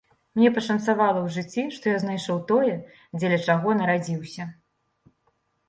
[0.37, 2.71] Мне пашанцавала ў жыцці, што я знайшоў тое,
[3.21, 4.51] дзеля чаго нарадзіўся.